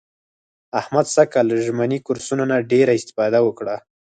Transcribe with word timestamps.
احمد 0.79 1.05
سږ 1.15 1.27
کال 1.33 1.45
له 1.51 1.57
ژمني 1.65 1.99
کورسونو 2.05 2.43
نه 2.51 2.57
ډېره 2.71 2.91
اسفاده 2.99 3.39
وکړه. 3.43 3.75